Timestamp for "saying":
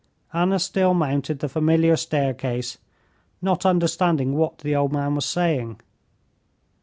5.27-5.79